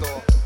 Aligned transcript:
door. 0.00 0.37